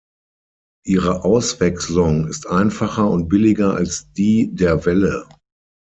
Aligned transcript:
Ihre 0.83 1.23
Auswechslung 1.25 2.25
ist 2.27 2.47
einfacher 2.47 3.07
und 3.07 3.27
billiger 3.27 3.75
als 3.75 4.11
die 4.13 4.49
der 4.51 4.83
Welle. 4.87 5.29